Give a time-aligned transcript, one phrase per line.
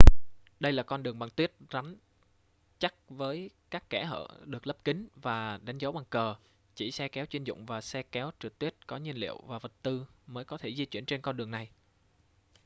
[0.59, 1.95] đây là con đường bằng tuyết rắn
[2.79, 6.35] chắc với các kẽ hở được lấp kín và đánh dấu bằng cờ
[6.75, 9.71] chỉ xe kéo chuyên dụng và xe kéo trượt tuyết có nhiên liệu và vật
[9.81, 11.69] tư mới có thể di chuyển trên con đường này